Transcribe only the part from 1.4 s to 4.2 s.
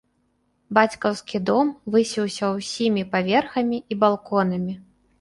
дом высіўся ўсімі паверхамі і